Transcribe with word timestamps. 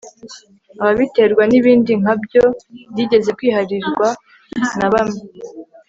ababiterwa 0.81 1.43
n'ibindi 1.51 1.91
nka 2.01 2.13
byo 2.23 2.43
byigeze 2.91 3.29
kwiharirwa 3.37 4.07
na 4.77 4.87
bamwe 4.93 5.21